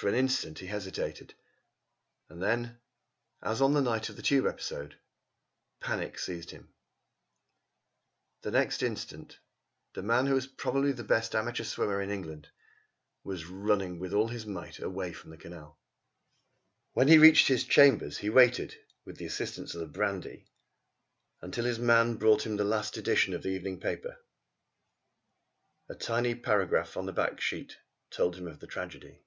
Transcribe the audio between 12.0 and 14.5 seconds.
in England, was running with all his